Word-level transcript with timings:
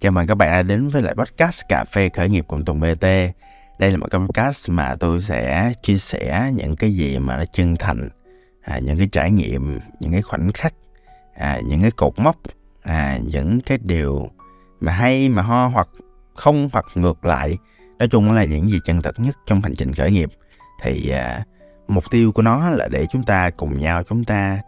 Chào 0.00 0.12
mừng 0.12 0.26
các 0.26 0.34
bạn 0.34 0.50
đã 0.50 0.62
đến 0.62 0.88
với 0.88 1.02
lại 1.02 1.14
podcast 1.14 1.62
Cà 1.68 1.84
phê 1.84 2.08
khởi 2.08 2.28
nghiệp 2.28 2.44
cùng 2.48 2.64
Tùng 2.64 2.80
BT. 2.80 3.02
Đây 3.78 3.90
là 3.90 3.96
một 3.96 4.06
podcast 4.12 4.70
mà 4.70 4.94
tôi 5.00 5.20
sẽ 5.20 5.72
chia 5.82 5.98
sẻ 5.98 6.50
những 6.54 6.76
cái 6.76 6.94
gì 6.94 7.18
mà 7.18 7.36
nó 7.36 7.44
chân 7.52 7.76
thành, 7.76 8.08
à, 8.62 8.78
những 8.78 8.98
cái 8.98 9.08
trải 9.12 9.30
nghiệm, 9.30 9.78
những 10.00 10.12
cái 10.12 10.22
khoảnh 10.22 10.52
khắc, 10.52 10.74
à, 11.34 11.60
những 11.64 11.82
cái 11.82 11.90
cột 11.90 12.12
mốc, 12.16 12.36
à, 12.82 13.18
những 13.22 13.60
cái 13.60 13.78
điều 13.82 14.30
mà 14.80 14.92
hay 14.92 15.28
mà 15.28 15.42
ho 15.42 15.66
hoặc 15.66 15.88
không 16.34 16.68
hoặc 16.72 16.84
ngược 16.94 17.24
lại. 17.24 17.58
Nói 17.98 18.08
chung 18.08 18.32
là 18.32 18.44
những 18.44 18.70
gì 18.70 18.78
chân 18.84 19.02
thật 19.02 19.20
nhất 19.20 19.36
trong 19.46 19.60
hành 19.60 19.74
trình 19.74 19.92
khởi 19.92 20.10
nghiệp. 20.10 20.30
Thì 20.82 21.10
à, 21.10 21.44
mục 21.88 22.04
tiêu 22.10 22.32
của 22.32 22.42
nó 22.42 22.70
là 22.70 22.88
để 22.88 23.06
chúng 23.10 23.22
ta 23.22 23.50
cùng 23.50 23.78
nhau 23.78 24.02
chúng 24.02 24.24
ta 24.24 24.58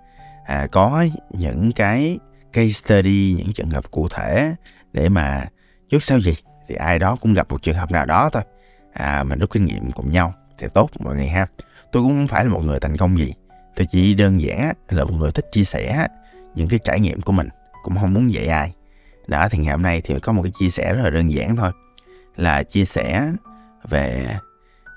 à, 0.47 0.67
có 0.73 1.05
những 1.31 1.73
cái 1.73 2.19
case 2.53 2.71
study 2.71 3.35
những 3.39 3.53
trường 3.53 3.71
hợp 3.71 3.91
cụ 3.91 4.09
thể 4.09 4.55
để 4.93 5.09
mà 5.09 5.45
trước 5.89 6.04
sau 6.04 6.21
gì 6.21 6.34
thì 6.68 6.75
ai 6.75 6.99
đó 6.99 7.17
cũng 7.21 7.35
gặp 7.35 7.50
một 7.50 7.63
trường 7.63 7.76
hợp 7.76 7.90
nào 7.90 8.07
đó 8.07 8.31
thôi. 8.32 8.43
À, 8.93 9.25
mình 9.25 9.39
rút 9.39 9.50
kinh 9.50 9.67
nghiệm 9.67 9.93
cùng 9.93 10.13
nhau 10.13 10.35
thì 10.58 10.67
tốt 10.75 10.90
mọi 10.99 11.17
người 11.17 11.29
ha. 11.29 11.46
Tôi 11.93 12.03
cũng 12.03 12.13
không 12.13 12.29
phải 12.29 12.44
là 12.44 12.50
một 12.50 12.64
người 12.64 12.80
thành 12.80 12.96
công 12.96 13.18
gì. 13.18 13.35
Tôi 13.77 13.86
chỉ 13.90 14.14
đơn 14.14 14.40
giản 14.40 14.72
là 14.89 15.04
một 15.04 15.14
người 15.14 15.32
thích 15.32 15.46
chia 15.53 15.64
sẻ 15.64 16.07
những 16.54 16.68
cái 16.68 16.79
trải 16.85 17.00
nghiệm 17.00 17.21
của 17.21 17.32
mình 17.32 17.49
cũng 17.82 17.96
không 18.00 18.14
muốn 18.14 18.32
dạy 18.32 18.46
ai. 18.46 18.75
Đó 19.27 19.49
thì 19.50 19.58
ngày 19.58 19.72
hôm 19.72 19.82
nay 19.82 20.00
thì 20.04 20.21
có 20.21 20.32
một 20.32 20.43
cái 20.43 20.53
chia 20.58 20.71
sẻ 20.71 20.94
rất 20.94 21.02
là 21.05 21.11
đơn 21.11 21.32
giản 21.32 21.57
thôi. 21.57 21.72
Là 22.36 22.63
chia 22.63 22.85
sẻ 22.85 23.32
về 23.89 24.36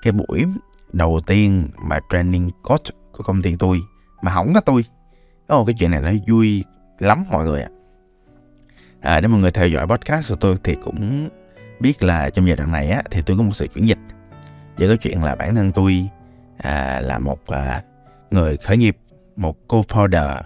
cái 0.02 0.12
buổi 0.12 0.44
đầu 0.92 1.20
tiên 1.26 1.68
mà 1.82 2.00
training 2.12 2.50
coach 2.62 3.12
của 3.12 3.24
công 3.24 3.42
ty 3.42 3.56
tôi 3.58 3.80
mà 4.22 4.34
không 4.34 4.52
có 4.54 4.60
tôi. 4.60 4.84
Oh, 5.54 5.66
cái 5.66 5.74
chuyện 5.78 5.90
này 5.90 6.00
nó 6.00 6.10
vui 6.28 6.64
lắm 6.98 7.24
mọi 7.30 7.44
người 7.44 7.62
ạ. 7.62 7.68
à, 7.68 7.81
À, 9.02 9.20
nếu 9.20 9.30
mọi 9.30 9.40
người 9.40 9.50
theo 9.50 9.68
dõi 9.68 9.86
podcast 9.86 10.28
của 10.28 10.36
tôi 10.36 10.56
thì 10.64 10.74
cũng 10.74 11.28
biết 11.80 12.02
là 12.02 12.30
trong 12.30 12.46
giai 12.46 12.56
đoạn 12.56 12.72
này 12.72 12.90
á, 12.90 13.02
thì 13.10 13.22
tôi 13.26 13.36
có 13.36 13.42
một 13.42 13.52
sự 13.54 13.66
chuyển 13.66 13.88
dịch. 13.88 13.98
Về 14.76 14.88
cái 14.88 14.96
chuyện 14.96 15.22
là 15.22 15.34
bản 15.34 15.54
thân 15.54 15.72
tôi 15.72 16.08
à, 16.56 17.00
là 17.00 17.18
một 17.18 17.46
à, 17.46 17.82
người 18.30 18.56
khởi 18.56 18.76
nghiệp 18.76 18.96
một 19.36 19.56
co-founder 19.68 20.36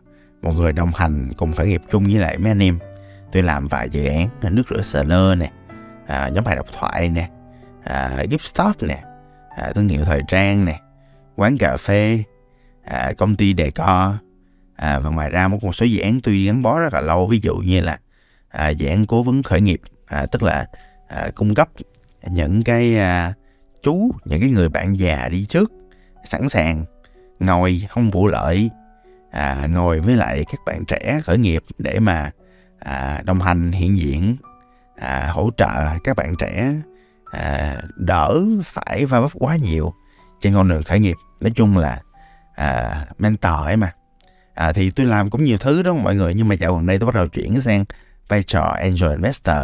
một 0.43 0.53
người 0.53 0.73
đồng 0.73 0.91
hành 0.95 1.33
cùng 1.37 1.53
khởi 1.53 1.69
nghiệp 1.69 1.83
chung 1.91 2.05
với 2.05 2.19
lại 2.19 2.39
mấy 2.39 2.51
anh 2.51 2.63
em. 2.63 2.79
Tôi 3.33 3.43
làm 3.43 3.69
vài 3.69 3.91
dự 3.91 4.05
án 4.07 4.29
nước 4.43 4.63
rửa 4.71 4.83
sờ 4.83 5.03
lơ 5.03 5.35
nè 5.35 5.51
à, 6.07 6.29
nhóm 6.29 6.45
bài 6.45 6.57
độc 6.57 6.67
thoại 6.79 7.09
nè 7.09 7.29
à, 7.85 8.25
gift 8.31 8.39
stop 8.39 8.83
nè 8.83 9.03
à, 9.57 9.73
thương 9.75 9.89
hiệu 9.89 10.05
thời 10.05 10.21
trang 10.29 10.65
nè 10.65 10.81
quán 11.37 11.59
cà 11.59 11.77
phê 11.77 12.23
à, 12.85 13.13
công 13.19 13.37
ty 13.37 13.53
đề 13.53 13.71
co 13.71 14.15
à, 14.77 14.99
và 14.99 15.11
ngoài 15.11 15.31
ra 15.31 15.49
một, 15.49 15.65
một 15.65 15.73
số 15.73 15.87
dự 15.87 16.01
án 16.01 16.21
tôi 16.21 16.39
gắn 16.39 16.63
bó 16.63 16.79
rất 16.79 16.95
là 16.95 17.01
lâu. 17.01 17.27
Ví 17.27 17.41
dụ 17.43 17.57
như 17.57 17.81
là 17.81 17.99
à, 18.49 18.69
dự 18.69 18.87
án 18.87 19.07
cố 19.07 19.23
vấn 19.23 19.43
khởi 19.43 19.61
nghiệp 19.61 19.81
à, 20.07 20.27
tức 20.27 20.43
là 20.43 20.67
à, 21.09 21.31
cung 21.35 21.55
cấp 21.55 21.69
những 22.31 22.63
cái 22.63 22.97
à, 22.97 23.35
chú 23.83 24.11
những 24.25 24.41
cái 24.41 24.51
người 24.51 24.69
bạn 24.69 24.99
già 24.99 25.29
đi 25.29 25.47
trước 25.49 25.73
sẵn 26.25 26.49
sàng 26.49 26.85
ngồi 27.41 27.87
không 27.91 28.11
vụ 28.11 28.27
lợi 28.27 28.71
à, 29.31 29.69
ngồi 29.71 30.01
với 30.01 30.17
lại 30.17 30.45
các 30.51 30.61
bạn 30.67 30.85
trẻ 30.85 31.21
khởi 31.25 31.39
nghiệp 31.39 31.63
để 31.79 31.99
mà 31.99 32.31
à, 32.79 33.23
đồng 33.25 33.41
hành 33.41 33.73
hiện 33.73 33.99
diện 33.99 34.37
à, 34.97 35.31
hỗ 35.33 35.51
trợ 35.57 35.99
các 36.05 36.17
bạn 36.17 36.35
trẻ 36.39 36.73
à, 37.33 37.77
đỡ 37.97 38.41
phải 38.65 39.07
va 39.07 39.21
vấp 39.21 39.31
quá 39.35 39.57
nhiều 39.57 39.93
trên 40.41 40.55
con 40.55 40.69
đường 40.69 40.83
khởi 40.83 41.01
nghiệp. 41.01 41.17
Nói 41.41 41.53
chung 41.55 41.79
là 41.79 42.01
à, 42.55 43.07
mentor 43.19 43.65
ấy 43.65 43.77
mà. 43.77 43.93
À, 44.55 44.73
thì 44.73 44.91
tôi 44.91 45.07
làm 45.07 45.31
cũng 45.31 45.45
nhiều 45.45 45.59
thứ 45.59 45.83
đó 45.83 45.95
mọi 45.95 46.15
người 46.15 46.35
nhưng 46.35 46.49
mà 46.49 46.55
dạo 46.55 46.75
gần 46.75 46.87
đây 46.87 46.99
tôi 46.99 47.07
bắt 47.07 47.15
đầu 47.15 47.29
chuyển 47.29 47.61
sang 47.61 47.85
vai 48.29 48.43
trò 48.43 48.63
angel 48.63 49.11
investor. 49.11 49.57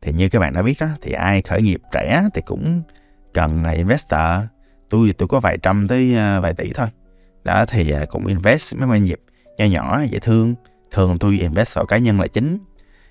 Thì 0.00 0.12
như 0.12 0.28
các 0.28 0.38
bạn 0.38 0.52
đã 0.52 0.62
biết 0.62 0.74
đó 0.80 0.86
thì 1.02 1.12
ai 1.12 1.42
khởi 1.42 1.62
nghiệp 1.62 1.80
trẻ 1.92 2.22
thì 2.34 2.42
cũng 2.46 2.82
cần 3.34 3.64
investor. 3.76 4.20
Tôi 4.90 5.06
thì 5.06 5.12
tôi 5.12 5.28
có 5.28 5.40
vài 5.40 5.58
trăm 5.58 5.88
tới 5.88 6.16
à, 6.16 6.40
vài 6.40 6.54
tỷ 6.54 6.72
thôi. 6.72 6.86
Đó 7.44 7.64
thì 7.66 7.90
à, 7.90 8.04
cũng 8.08 8.26
invest 8.26 8.74
mấy 8.76 8.88
doanh 8.88 9.04
nghiệp 9.04 9.20
nhỏ 9.58 9.64
nhỏ 9.64 10.02
dễ 10.10 10.18
thương. 10.18 10.54
Thường 10.90 11.18
tôi 11.18 11.38
invest 11.40 11.74
vào 11.74 11.86
cá 11.86 11.98
nhân 11.98 12.20
là 12.20 12.26
chính. 12.26 12.58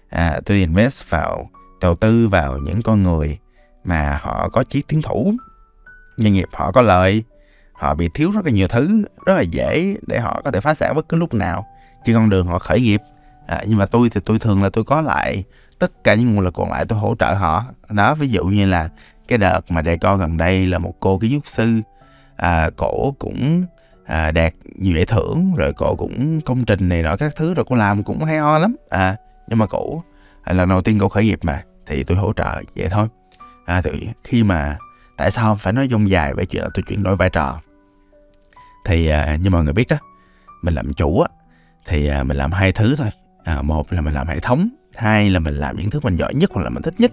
À, 0.10 0.40
tôi 0.46 0.58
invest 0.58 1.10
vào 1.10 1.50
đầu 1.82 1.96
tư 1.96 2.28
vào 2.28 2.58
những 2.58 2.82
con 2.82 3.04
người 3.04 3.38
mà 3.84 4.20
họ 4.22 4.50
có 4.50 4.64
chí 4.64 4.82
tiến 4.88 5.02
thủ. 5.02 5.34
Doanh 6.18 6.34
nghiệp 6.34 6.48
họ 6.54 6.72
có 6.72 6.82
lợi 6.82 7.24
họ 7.74 7.96
bị 7.96 8.10
thiếu 8.14 8.32
rất 8.32 8.46
là 8.46 8.52
nhiều 8.52 8.68
thứ 8.68 9.04
rất 9.26 9.34
là 9.34 9.42
dễ 9.42 9.96
để 10.08 10.20
họ 10.20 10.42
có 10.46 10.52
thể 10.52 10.62
phá 10.62 10.74
sản 10.74 10.96
bất 10.96 11.10
cứ 11.10 11.18
lúc 11.18 11.34
nào. 11.34 11.68
Trên 12.06 12.16
con 12.16 12.30
đường 12.30 12.48
họ 12.48 12.60
khởi 12.60 12.82
nghiệp 12.82 13.02
à, 13.52 13.64
nhưng 13.68 13.78
mà 13.78 13.86
tôi 13.86 14.10
thì 14.10 14.22
tôi 14.26 14.40
thường 14.40 14.64
là 14.64 14.70
tôi 14.70 14.84
có 14.84 15.02
lại 15.02 15.44
tất 15.80 16.04
cả 16.04 16.14
những 16.14 16.36
nguồn 16.36 16.44
lực 16.44 16.54
còn 16.54 16.72
lại 16.72 16.86
tôi 16.86 17.00
hỗ 17.00 17.16
trợ 17.20 17.34
họ. 17.34 17.66
Đó 17.90 18.16
ví 18.16 18.28
dụ 18.28 18.46
như 18.46 18.66
là 18.66 18.90
cái 19.28 19.38
đợt 19.38 19.72
mà 19.72 19.82
đề 19.82 19.98
co 19.98 20.18
gần 20.18 20.38
đây 20.38 20.68
là 20.68 20.78
một 20.78 20.94
cô 21.00 21.18
kiến 21.20 21.32
trúc 21.32 21.48
sư 21.48 21.82
à, 22.36 22.70
cổ 22.78 23.16
cũng 23.20 23.64
à, 24.06 24.32
đạt 24.32 24.54
nhiều 24.76 24.96
giải 24.96 25.06
thưởng 25.06 25.54
rồi 25.56 25.74
cổ 25.74 25.96
cũng 25.96 26.42
công 26.42 26.66
trình 26.66 26.90
này 26.90 27.02
nọ 27.02 27.16
các 27.16 27.36
thứ 27.36 27.54
rồi 27.54 27.66
cô 27.70 27.76
làm 27.76 28.04
cũng 28.04 28.24
hay 28.24 28.38
ho 28.38 28.58
lắm. 28.58 28.76
À 28.90 29.16
nhưng 29.48 29.60
mà 29.60 29.66
cổ 29.66 30.04
à, 30.44 30.54
lần 30.54 30.70
đầu 30.70 30.82
tiên 30.82 31.00
cổ 31.00 31.10
khởi 31.10 31.24
nghiệp 31.24 31.40
mà 31.44 31.64
thì 31.88 32.04
tôi 32.04 32.18
hỗ 32.18 32.34
trợ 32.34 32.62
vậy 32.76 32.90
thôi. 32.90 33.08
À, 33.66 33.82
thì 33.82 34.10
khi 34.24 34.44
mà 34.44 34.78
tại 35.18 35.32
sao 35.32 35.56
phải 35.56 35.74
nói 35.74 35.88
dông 35.92 36.10
dài 36.10 36.34
về 36.34 36.46
chuyện 36.46 36.64
là 36.64 36.70
tôi 36.74 36.84
chuyển 36.88 37.04
đổi 37.04 37.16
vai 37.16 37.30
trò? 37.30 37.60
Thì 38.86 39.08
à, 39.08 39.36
như 39.36 39.50
mọi 39.50 39.64
người 39.64 39.74
biết 39.74 39.88
đó 39.90 39.98
mình 40.62 40.74
làm 40.74 40.94
chủ 40.94 41.22
á 41.22 41.28
thì 41.88 42.08
à, 42.08 42.24
mình 42.24 42.38
làm 42.38 42.52
hai 42.52 42.72
thứ 42.72 42.96
thôi 42.96 43.10
à, 43.44 43.62
một 43.62 43.94
là 43.94 44.02
mình 44.02 44.14
làm 44.14 44.28
hệ 44.28 44.40
thống 44.40 44.70
hai 44.96 45.30
là 45.30 45.40
mình 45.40 45.56
làm 45.56 45.78
những 45.78 45.90
thứ 45.90 46.00
mình 46.04 46.16
giỏi 46.16 46.34
nhất 46.34 46.52
hoặc 46.54 46.64
là 46.64 46.70
mình 46.70 46.84
thích 46.84 47.00
nhất. 47.00 47.12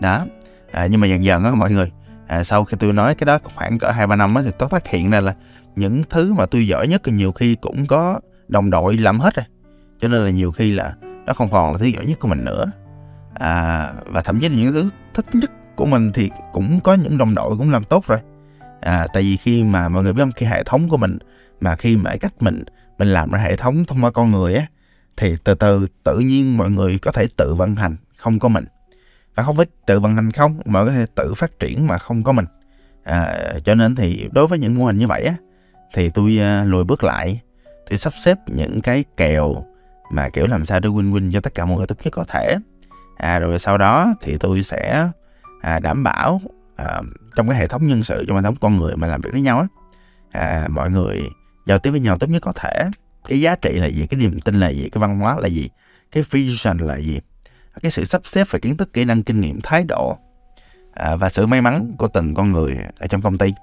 Đó. 0.00 0.26
À, 0.72 0.86
nhưng 0.86 1.00
mà 1.00 1.06
dần 1.06 1.24
dần 1.24 1.44
á 1.44 1.50
mọi 1.50 1.72
người 1.72 1.90
à, 2.26 2.44
sau 2.44 2.64
khi 2.64 2.76
tôi 2.80 2.92
nói 2.92 3.14
cái 3.14 3.24
đó 3.24 3.38
khoảng 3.54 3.78
cỡ 3.78 3.90
hai 3.90 4.06
ba 4.06 4.16
năm 4.16 4.34
á 4.34 4.42
thì 4.44 4.50
tôi 4.58 4.68
phát 4.68 4.86
hiện 4.86 5.10
ra 5.10 5.20
là 5.20 5.34
những 5.76 6.02
thứ 6.10 6.32
mà 6.32 6.46
tôi 6.46 6.66
giỏi 6.66 6.88
nhất 6.88 7.00
thì 7.04 7.12
nhiều 7.12 7.32
khi 7.32 7.54
cũng 7.54 7.86
có 7.86 8.20
đồng 8.48 8.70
đội 8.70 8.96
làm 8.96 9.20
hết 9.20 9.34
rồi. 9.34 9.44
Cho 10.00 10.08
nên 10.08 10.24
là 10.24 10.30
nhiều 10.30 10.52
khi 10.52 10.72
là 10.72 10.94
nó 11.26 11.32
không 11.32 11.50
còn 11.50 11.72
là 11.72 11.78
thứ 11.78 11.86
giỏi 11.86 12.06
nhất 12.06 12.18
của 12.18 12.28
mình 12.28 12.44
nữa. 12.44 12.70
À, 13.34 13.92
và 14.06 14.20
thậm 14.20 14.40
chí 14.40 14.48
là 14.48 14.56
những 14.56 14.72
thứ 14.72 14.90
thích 15.14 15.26
nhất 15.32 15.50
của 15.76 15.86
mình 15.86 16.12
thì 16.12 16.30
cũng 16.52 16.80
có 16.80 16.94
những 16.94 17.18
đồng 17.18 17.34
đội 17.34 17.56
cũng 17.56 17.70
làm 17.70 17.84
tốt 17.84 18.06
rồi. 18.06 18.18
À, 18.80 19.06
tại 19.12 19.22
vì 19.22 19.36
khi 19.36 19.64
mà 19.64 19.88
mọi 19.88 20.02
người 20.02 20.12
biết 20.12 20.22
không? 20.22 20.32
Khi 20.32 20.46
hệ 20.46 20.62
thống 20.64 20.88
của 20.88 20.96
mình 20.96 21.18
mà 21.60 21.76
khi 21.76 21.96
mà 21.96 22.16
cách 22.20 22.32
mình 22.40 22.64
mình 22.98 23.08
làm 23.08 23.30
ra 23.30 23.38
hệ 23.38 23.56
thống 23.56 23.84
thông 23.84 24.04
qua 24.04 24.10
con 24.10 24.30
người 24.30 24.54
á 24.54 24.66
thì 25.16 25.36
từ 25.44 25.54
từ 25.54 25.86
tự 26.04 26.18
nhiên 26.18 26.56
mọi 26.56 26.70
người 26.70 26.98
có 26.98 27.12
thể 27.12 27.26
tự 27.36 27.54
vận 27.54 27.74
hành 27.74 27.96
không 28.16 28.38
có 28.38 28.48
mình. 28.48 28.64
Và 29.34 29.42
không 29.42 29.56
phải 29.56 29.66
tự 29.86 30.00
vận 30.00 30.14
hành 30.14 30.32
không 30.32 30.60
mà 30.64 30.84
có 30.84 30.90
thể 30.90 31.06
tự 31.14 31.34
phát 31.34 31.58
triển 31.58 31.86
mà 31.86 31.98
không 31.98 32.22
có 32.22 32.32
mình. 32.32 32.46
À, 33.04 33.36
cho 33.64 33.74
nên 33.74 33.94
thì 33.94 34.28
đối 34.32 34.46
với 34.46 34.58
những 34.58 34.74
mô 34.74 34.84
hình 34.86 34.98
như 34.98 35.06
vậy 35.06 35.24
á 35.24 35.34
thì 35.94 36.10
tôi 36.10 36.38
uh, 36.38 36.68
lùi 36.68 36.84
bước 36.84 37.04
lại. 37.04 37.40
Tôi 37.90 37.98
sắp 37.98 38.12
xếp 38.24 38.38
những 38.46 38.80
cái 38.80 39.04
kèo 39.16 39.64
mà 40.10 40.28
kiểu 40.28 40.46
làm 40.46 40.64
sao 40.64 40.80
để 40.80 40.88
win 40.88 41.12
win 41.12 41.32
cho 41.32 41.40
tất 41.40 41.54
cả 41.54 41.64
mọi 41.64 41.76
người 41.76 41.86
tốt 41.86 41.96
nhất 42.04 42.10
có 42.10 42.24
thể. 42.28 42.56
À, 43.16 43.38
rồi 43.38 43.58
sau 43.58 43.78
đó 43.78 44.14
thì 44.20 44.38
tôi 44.38 44.62
sẽ 44.62 45.08
à, 45.60 45.78
đảm 45.78 46.02
bảo 46.04 46.40
à, 46.76 47.00
trong 47.36 47.48
cái 47.48 47.58
hệ 47.58 47.66
thống 47.66 47.88
nhân 47.88 48.04
sự 48.04 48.24
trong 48.28 48.36
hệ 48.36 48.42
thống 48.42 48.56
con 48.60 48.76
người 48.76 48.96
mà 48.96 49.06
làm 49.06 49.20
việc 49.20 49.30
với 49.32 49.40
nhau 49.40 49.58
á 49.58 49.66
à, 50.30 50.68
mọi 50.70 50.90
người 50.90 51.22
giao 51.66 51.78
tiếp 51.78 51.90
với 51.90 52.00
nhau 52.00 52.18
tốt 52.18 52.26
nhất 52.26 52.42
có 52.42 52.52
thể 52.52 52.90
cái 53.28 53.40
giá 53.40 53.56
trị 53.56 53.72
là 53.72 53.86
gì? 53.86 54.06
Cái 54.06 54.20
niềm 54.20 54.40
tin 54.40 54.60
là 54.60 54.68
gì? 54.68 54.88
Cái 54.92 55.00
văn 55.00 55.20
hóa 55.20 55.36
là 55.38 55.48
gì? 55.48 55.70
Cái 56.12 56.24
vision 56.30 56.78
là 56.78 56.96
gì? 56.96 57.20
Cái 57.82 57.90
sự 57.90 58.04
sắp 58.04 58.20
xếp 58.24 58.46
về 58.50 58.60
kiến 58.60 58.76
thức 58.76 58.92
kỹ 58.92 59.04
năng 59.04 59.22
kinh 59.22 59.40
nghiệm 59.40 59.60
thái 59.60 59.84
độ 59.84 60.18
à, 60.94 61.16
và 61.16 61.28
sự 61.28 61.46
may 61.46 61.60
mắn 61.60 61.94
của 61.98 62.08
từng 62.08 62.34
con 62.34 62.52
người 62.52 62.78
ở 62.98 63.06
trong 63.06 63.22
công 63.22 63.38
ty. 63.38 63.54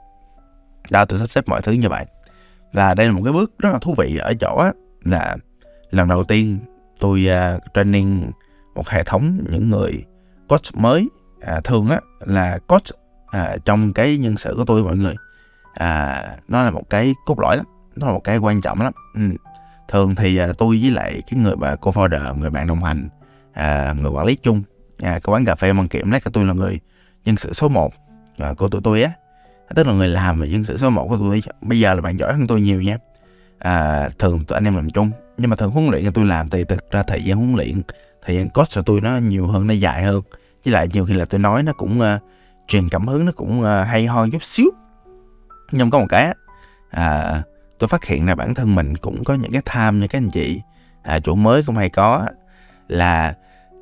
Đó 0.92 1.06
tôi 1.06 1.20
sắp 1.20 1.30
xếp 1.30 1.48
mọi 1.48 1.62
thứ 1.62 1.72
như 1.72 1.90
vậy. 1.90 2.06
Và 2.74 2.94
đây 2.94 3.08
là 3.08 3.14
một 3.14 3.22
cái 3.24 3.34
bước 3.34 3.54
rất 3.60 3.70
là 3.74 3.80
thú 3.80 3.96
vị 3.98 4.18
ở 4.18 4.34
chỗ 4.40 4.56
á, 4.58 4.72
là 5.04 5.38
lần 5.92 6.08
đầu 6.08 6.24
tiên 6.24 6.60
tôi 7.00 7.28
uh, 7.56 7.62
training 7.74 8.32
một 8.76 8.90
hệ 8.90 9.04
thống 9.04 9.44
những 9.50 9.70
người 9.70 10.06
coach 10.48 10.76
mới 10.76 11.10
à, 11.42 11.62
thường 11.64 11.90
á 11.90 12.00
là 12.20 12.60
coach 12.68 12.86
à, 13.28 13.58
trong 13.66 13.94
cái 13.94 14.18
nhân 14.18 14.38
sự 14.38 14.54
của 14.58 14.66
tôi 14.66 14.84
mọi 14.84 14.96
người. 14.96 15.16
À, 15.74 16.24
nó 16.48 16.64
là 16.64 16.72
một 16.72 16.90
cái 16.90 17.16
cốt 17.26 17.40
lõi 17.40 17.58
lắm 17.58 17.66
nó 17.96 18.08
là 18.08 18.14
một 18.14 18.24
cái 18.24 18.38
quan 18.38 18.62
trọng 18.62 18.82
lắm. 18.82 18.94
Ừ 19.16 19.22
thường 19.88 20.16
thì 20.16 20.38
à, 20.38 20.48
tôi 20.58 20.80
với 20.82 20.92
lại 20.92 21.22
cái 21.32 21.40
người 21.40 21.56
mà 21.56 21.76
co-founder 21.76 22.38
người 22.38 22.50
bạn 22.50 22.68
đồng 22.68 22.84
hành 22.84 23.10
à, 23.54 23.96
người 24.02 24.12
quản 24.12 24.26
lý 24.26 24.36
chung 24.36 24.64
à, 24.98 25.12
cái 25.12 25.22
quán 25.26 25.46
cà 25.46 25.56
phê 25.56 25.74
mang 25.74 25.88
kiểm 25.88 26.12
lát 26.12 26.24
tôi 26.34 26.46
là 26.46 26.54
người 26.54 26.80
nhân 27.26 27.36
sự 27.36 27.54
số 27.54 27.70
1 27.70 27.94
à, 28.38 28.54
của 28.58 28.70
tụi 28.70 28.82
tôi 28.82 29.04
á. 29.04 29.12
À, 29.68 29.74
tức 29.76 29.88
là 29.88 29.94
người 29.94 30.08
làm 30.08 30.40
về 30.40 30.48
nhân 30.48 30.64
sự 30.64 30.78
số 30.78 30.90
1 30.90 31.08
của 31.10 31.18
tôi 31.18 31.42
bây 31.62 31.80
giờ 31.80 31.94
là 31.94 32.02
bạn 32.02 32.20
giỏi 32.20 32.34
hơn 32.34 32.48
tôi 32.48 32.62
nhiều 32.62 32.82
nha. 32.82 32.98
À, 33.60 34.10
thường 34.20 34.46
tụi 34.46 34.56
anh 34.56 34.66
em 34.66 34.76
làm 34.76 34.90
chung 34.90 35.12
nhưng 35.38 35.50
mà 35.50 35.56
thường 35.56 35.72
huấn 35.72 35.88
luyện 35.88 36.06
cho 36.06 36.12
tôi 36.12 36.26
làm 36.26 36.50
thì 36.50 36.64
thực 36.64 36.92
ra 36.92 37.04
thời 37.04 37.24
gian 37.24 37.38
huấn 37.38 37.56
luyện 37.56 37.82
thời 38.26 38.36
gian 38.36 38.50
coach 38.50 38.76
của 38.76 38.82
tôi 38.82 39.02
nó 39.02 39.18
nhiều 39.18 39.48
hơn 39.48 39.68
nó 39.68 39.74
dài 39.74 40.04
hơn. 40.04 40.22
Với 40.66 40.74
lại 40.74 40.88
nhiều 40.94 41.06
khi 41.06 41.14
là 41.14 41.26
tôi 41.26 41.40
nói 41.40 41.64
nó 41.64 41.74
cũng 41.74 42.00
uh, 42.00 42.22
truyền 42.68 42.90
cảm 42.90 43.08
hứng 43.08 43.26
nó 43.26 43.32
cũng 43.32 43.60
uh, 43.60 43.88
hay 43.88 44.06
ho 44.06 44.28
chút 44.32 44.44
xíu 44.44 44.72
nhưng 45.72 45.90
có 45.90 46.00
một 46.00 46.06
cái 46.10 46.36
à, 46.90 47.44
tôi 47.82 47.88
phát 47.88 48.06
hiện 48.06 48.26
là 48.26 48.36
bản 48.36 48.56
thân 48.56 48.76
mình 48.76 48.98
cũng 48.98 49.24
có 49.24 49.34
những 49.34 49.52
cái 49.52 49.62
tham 49.66 50.00
như 50.00 50.08
các 50.08 50.18
anh 50.18 50.30
chị. 50.30 50.62
À, 51.02 51.20
chủ 51.20 51.36
mới 51.36 51.64
cũng 51.64 51.76
hay 51.76 51.90
có 51.90 52.26
là 52.88 53.34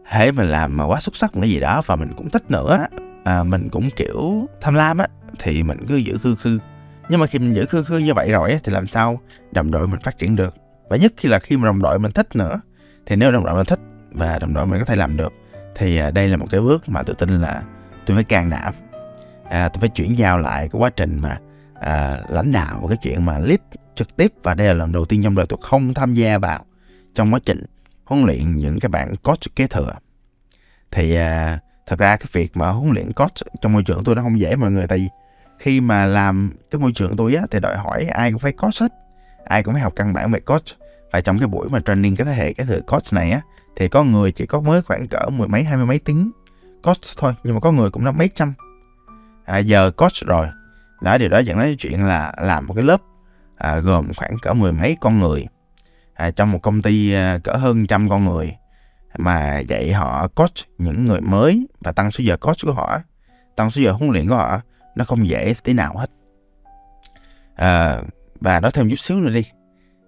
hễ 0.06 0.32
mình 0.32 0.50
làm 0.50 0.78
mà 0.78 0.86
quá 0.86 1.00
xuất 1.00 1.16
sắc 1.16 1.36
một 1.36 1.42
cái 1.42 1.50
gì 1.50 1.60
đó 1.60 1.82
và 1.86 1.96
mình 1.96 2.14
cũng 2.18 2.30
thích 2.30 2.52
nữa 2.52 2.88
à, 3.24 3.44
mình 3.44 3.70
cũng 3.70 3.90
kiểu 3.96 4.48
tham 4.62 4.74
lam 4.74 4.98
á 4.98 5.08
thì 5.40 5.64
mình 5.64 5.86
cứ 5.88 5.96
giữ 5.96 6.18
khư 6.18 6.36
khư. 6.36 6.60
Nhưng 7.10 7.20
mà 7.20 7.28
khi 7.28 7.40
mình 7.40 7.54
giữ 7.54 7.66
khư 7.66 7.84
khư 7.84 7.98
như 7.98 8.14
vậy 8.14 8.32
rồi 8.32 8.52
á, 8.52 8.58
thì 8.64 8.74
làm 8.74 8.88
sao 8.88 9.20
đồng 9.52 9.72
đội 9.72 9.88
mình 9.88 10.00
phát 10.00 10.18
triển 10.18 10.36
được? 10.36 10.56
Và 10.90 10.98
nhất 10.98 11.14
khi 11.18 11.30
là 11.30 11.40
khi 11.40 11.58
mà 11.58 11.66
đồng 11.66 11.82
đội 11.82 12.00
mình 12.00 12.12
thích 12.12 12.36
nữa 12.36 12.62
thì 13.06 13.16
nếu 13.16 13.32
đồng 13.32 13.46
đội 13.46 13.56
mình 13.56 13.66
thích 13.66 13.80
và 14.12 14.40
đồng 14.40 14.54
đội 14.54 14.66
mình 14.66 14.80
có 14.80 14.86
thể 14.86 14.96
làm 14.96 15.18
được 15.18 15.34
thì 15.76 15.98
à, 15.98 16.12
đây 16.12 16.28
là 16.28 16.38
một 16.38 16.48
cái 16.50 16.62
bước 16.62 16.90
mà 16.90 17.04
tôi 17.04 17.16
tin 17.16 17.42
là 17.42 17.64
tôi 18.06 18.18
phải 18.18 18.24
can 18.24 18.50
đảm. 18.50 18.74
À, 19.50 19.70
tôi 19.70 19.80
phải 19.80 19.90
chuyển 19.90 20.18
giao 20.18 20.38
lại 20.38 20.70
cái 20.72 20.82
quá 20.82 20.90
trình 20.90 21.20
mà 21.22 21.38
à, 21.80 22.22
lãnh 22.30 22.52
đạo 22.52 22.80
và 22.82 22.88
cái 22.88 22.98
chuyện 23.02 23.26
mà 23.26 23.40
lead 23.40 23.60
trực 24.00 24.16
tiếp 24.16 24.34
và 24.44 24.54
đây 24.54 24.68
là 24.68 24.74
lần 24.74 24.92
đầu 24.92 25.06
tiên 25.06 25.24
trong 25.24 25.36
đời 25.36 25.46
tôi 25.50 25.60
không 25.62 25.94
tham 25.94 26.14
gia 26.14 26.38
vào 26.38 26.66
trong 27.16 27.34
quá 27.34 27.40
trình 27.46 27.66
huấn 28.06 28.24
luyện 28.26 28.56
những 28.56 28.80
cái 28.80 28.90
bạn 28.90 29.16
coach 29.16 29.56
kế 29.56 29.68
thừa. 29.68 29.94
Thì 30.92 31.16
à, 31.16 31.60
thật 31.86 32.00
ra 32.00 32.16
cái 32.16 32.28
việc 32.32 32.58
mà 32.58 32.70
huấn 32.70 32.94
luyện 32.94 33.14
coach 33.14 33.34
trong 33.62 33.74
môi 33.74 33.84
trường 33.84 34.04
tôi 34.04 34.16
nó 34.16 34.22
không 34.22 34.40
dễ 34.40 34.56
mọi 34.56 34.72
người 34.72 34.88
tại 34.88 34.98
vì 34.98 35.08
khi 35.58 35.82
mà 35.82 36.06
làm 36.06 36.52
cái 36.72 36.82
môi 36.82 36.92
trường 36.96 37.16
tôi 37.16 37.36
á 37.36 37.44
thì 37.52 37.60
đòi 37.60 37.78
hỏi 37.78 38.06
ai 38.06 38.32
cũng 38.32 38.40
phải 38.40 38.52
coach 38.52 38.82
hết 38.82 38.92
ai 39.46 39.64
cũng 39.64 39.74
phải 39.74 39.84
học 39.84 39.94
căn 39.96 40.14
bản 40.14 40.32
về 40.32 40.40
coach. 40.40 40.66
Và 41.12 41.22
trong 41.22 41.40
cái 41.40 41.48
buổi 41.48 41.70
mà 41.70 41.80
training 41.80 42.16
cái 42.16 42.26
thế 42.26 42.34
hệ 42.34 42.54
cái 42.54 42.66
thừa 42.66 42.82
coach 42.82 43.14
này 43.14 43.32
á 43.32 43.42
thì 43.76 43.88
có 43.88 44.04
người 44.04 44.32
chỉ 44.32 44.46
có 44.46 44.60
mới 44.60 44.82
khoảng 44.82 45.08
cỡ 45.08 45.30
mười 45.30 45.48
mấy 45.48 45.64
hai 45.64 45.78
mươi 45.78 45.86
mấy 45.86 46.00
tiếng 46.00 46.32
coach 46.84 47.02
thôi 47.18 47.34
nhưng 47.44 47.54
mà 47.54 47.60
có 47.60 47.72
người 47.72 47.92
cũng 47.92 48.06
đã 48.06 48.12
mấy 48.12 48.30
trăm. 48.36 48.54
À, 49.46 49.58
giờ 49.58 49.92
coach 49.92 50.28
rồi. 50.28 50.48
Đó 51.02 51.18
điều 51.18 51.30
đó 51.30 51.40
dẫn 51.40 51.60
đến 51.60 51.78
chuyện 51.78 52.06
là 52.06 52.34
làm 52.42 52.66
một 52.68 52.74
cái 52.74 52.84
lớp 52.84 53.02
à, 53.60 53.78
gồm 53.78 54.14
khoảng 54.14 54.38
cỡ 54.42 54.54
mười 54.54 54.72
mấy 54.72 54.98
con 55.02 55.20
người. 55.20 55.48
À, 56.14 56.32
trong 56.32 56.52
một 56.52 56.60
công 56.60 56.82
ty 56.82 57.14
à, 57.14 57.40
cỡ 57.44 57.56
hơn 57.56 57.88
trăm 57.88 58.10
con 58.10 58.26
người 58.26 58.56
mà 59.18 59.60
dạy 59.60 59.94
họ 59.94 60.28
coach 60.28 60.54
những 60.78 61.06
người 61.06 61.22
mới 61.22 61.68
và 61.80 61.92
tăng 61.92 62.12
số 62.12 62.24
giờ 62.24 62.38
coach 62.38 62.58
của 62.66 62.74
họ 62.74 63.00
tăng 63.56 63.70
số 63.70 63.82
giờ 63.82 63.92
huấn 63.92 64.12
luyện 64.12 64.30
của 64.30 64.36
họ 64.36 64.62
nó 64.96 65.06
không 65.06 65.28
dễ 65.28 65.54
tí 65.64 65.74
nào 65.74 65.98
hết. 65.98 66.10
À, 67.56 68.02
và 68.42 68.60
nói 68.60 68.72
thêm 68.72 68.90
chút 68.90 69.00
xíu 69.00 69.22
nữa 69.22 69.34
đi. 69.34 69.44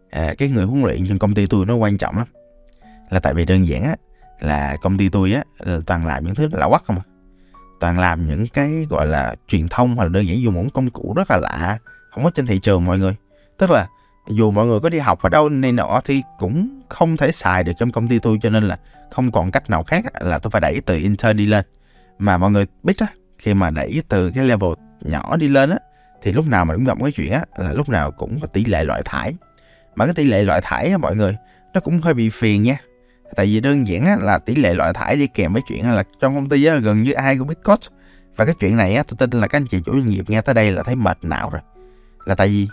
À, 0.10 0.34
cái 0.38 0.50
người 0.50 0.66
huấn 0.66 0.82
luyện 0.82 1.08
trong 1.08 1.20
công 1.20 1.34
ty 1.34 1.48
tôi 1.48 1.66
nó 1.66 1.76
quan 1.76 1.98
trọng 1.98 2.18
lắm. 2.18 2.28
Là 3.10 3.20
tại 3.20 3.34
vì 3.34 3.46
đơn 3.46 3.68
giản 3.68 3.84
á 3.84 3.96
là 4.40 4.78
công 4.82 4.98
ty 4.98 5.10
tôi 5.10 5.34
á 5.34 5.44
là 5.60 5.80
toàn 5.86 6.06
làm 6.06 6.26
những 6.26 6.36
thứ 6.36 6.48
lạ 6.52 6.68
quắc 6.68 6.84
không 6.84 6.98
à. 6.98 7.04
Toàn 7.80 8.00
làm 8.00 8.28
những 8.28 8.48
cái 8.48 8.88
gọi 8.90 9.08
là 9.08 9.36
truyền 9.48 9.68
thông 9.70 9.96
hoặc 9.96 10.04
là 10.04 10.10
đơn 10.10 10.28
giản 10.28 10.42
dùng 10.42 10.54
một 10.54 10.64
công 10.74 10.90
cụ 10.90 11.14
rất 11.18 11.32
là 11.32 11.38
lạ 11.38 11.78
không 12.12 12.24
có 12.24 12.32
trên 12.36 12.46
thị 12.46 12.60
trường 12.60 12.86
mọi 12.86 12.98
người 12.98 13.16
tức 13.62 13.72
là 13.72 13.88
dù 14.28 14.52
mọi 14.52 14.66
người 14.66 14.80
có 14.80 14.90
đi 14.90 15.00
học 15.00 15.22
ở 15.22 15.30
đâu 15.30 15.50
này 15.50 15.72
nọ 15.72 16.02
thì 16.06 16.22
cũng 16.40 16.82
không 16.90 17.18
thể 17.18 17.32
xài 17.32 17.64
được 17.64 17.72
trong 17.78 17.92
công 17.92 18.08
ty 18.08 18.20
tôi 18.20 18.38
cho 18.42 18.50
nên 18.50 18.64
là 18.64 18.78
không 19.12 19.32
còn 19.32 19.52
cách 19.52 19.70
nào 19.70 19.84
khác 19.84 20.06
là 20.22 20.40
tôi 20.40 20.52
phải 20.52 20.62
đẩy 20.62 20.82
từ 20.86 20.98
intern 20.98 21.38
đi 21.38 21.46
lên. 21.46 21.66
Mà 22.20 22.38
mọi 22.38 22.52
người 22.52 22.66
biết 22.84 22.94
đó 23.00 23.08
khi 23.38 23.54
mà 23.54 23.70
đẩy 23.70 24.04
từ 24.08 24.32
cái 24.32 24.46
level 24.46 24.72
nhỏ 25.02 25.36
đi 25.38 25.48
lên 25.48 25.70
á 25.70 25.78
thì 26.22 26.32
lúc 26.32 26.48
nào 26.48 26.66
mà 26.66 26.74
cũng 26.74 26.86
gặp 26.86 26.98
cái 27.02 27.12
chuyện 27.12 27.32
á 27.32 27.44
là 27.58 27.74
lúc 27.74 27.90
nào 27.90 28.12
cũng 28.12 28.40
có 28.40 28.48
tỷ 28.48 28.66
lệ 28.66 28.84
loại 28.84 29.02
thải. 29.06 29.34
Mà 29.96 30.06
cái 30.06 30.14
tỷ 30.14 30.24
lệ 30.24 30.44
loại 30.44 30.62
thải 30.64 30.92
á 30.92 30.98
mọi 30.98 31.16
người 31.16 31.38
nó 31.74 31.82
cũng 31.82 32.02
hơi 32.02 32.14
bị 32.14 32.30
phiền 32.30 32.64
nha. 32.64 32.78
Tại 33.36 33.46
vì 33.46 33.60
đơn 33.60 33.88
giản 33.88 34.06
á, 34.06 34.18
là 34.22 34.38
tỷ 34.38 34.56
lệ 34.56 34.74
loại 34.74 34.94
thải 34.94 35.16
đi 35.16 35.28
kèm 35.28 35.54
với 35.54 35.62
chuyện 35.68 35.92
là 35.92 36.04
trong 36.20 36.36
công 36.36 36.50
ty 36.50 36.66
á, 36.66 36.76
gần 36.76 37.04
như 37.04 37.12
ai 37.12 37.38
cũng 37.38 37.48
biết 37.48 37.64
code. 37.64 37.88
Và 38.36 38.46
cái 38.46 38.56
chuyện 38.60 38.78
này 38.78 38.96
á, 38.96 39.04
tôi 39.08 39.18
tin 39.18 39.40
là 39.42 39.48
các 39.48 39.58
anh 39.58 39.68
chị 39.68 39.78
chủ 39.86 39.92
doanh 39.92 40.06
nghiệp 40.06 40.30
nghe 40.30 40.42
tới 40.42 40.56
đây 40.56 40.72
là 40.72 40.84
thấy 40.84 40.96
mệt 40.96 41.18
não 41.22 41.50
rồi. 41.50 41.62
Là 42.26 42.36
tại 42.36 42.48
vì 42.48 42.68